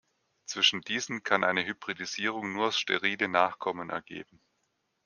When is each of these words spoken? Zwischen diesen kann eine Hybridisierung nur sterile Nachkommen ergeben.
Zwischen 0.47 0.81
diesen 0.81 1.21
kann 1.21 1.43
eine 1.43 1.63
Hybridisierung 1.63 2.53
nur 2.53 2.71
sterile 2.71 3.27
Nachkommen 3.27 3.91
ergeben. 3.91 4.41